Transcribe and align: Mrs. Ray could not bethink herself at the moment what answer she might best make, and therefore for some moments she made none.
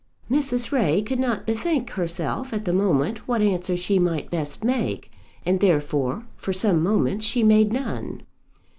Mrs. 0.31 0.71
Ray 0.71 1.03
could 1.03 1.19
not 1.19 1.45
bethink 1.45 1.91
herself 1.91 2.53
at 2.53 2.65
the 2.65 2.73
moment 2.73 3.27
what 3.27 3.39
answer 3.39 3.77
she 3.77 3.99
might 3.99 4.31
best 4.31 4.63
make, 4.63 5.11
and 5.45 5.59
therefore 5.59 6.25
for 6.35 6.51
some 6.53 6.81
moments 6.81 7.23
she 7.23 7.43
made 7.43 7.71
none. 7.71 8.23